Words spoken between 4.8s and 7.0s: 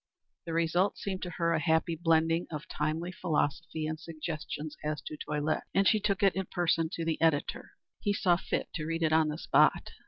as to toilette, and she took it in person